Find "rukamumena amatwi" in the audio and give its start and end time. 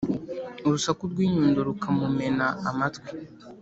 1.67-3.09